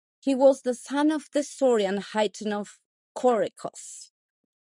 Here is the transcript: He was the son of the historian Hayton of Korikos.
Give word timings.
He 0.19 0.33
was 0.33 0.63
the 0.63 0.73
son 0.73 1.11
of 1.11 1.29
the 1.31 1.41
historian 1.41 2.01
Hayton 2.01 2.53
of 2.53 2.79
Korikos. 3.15 4.09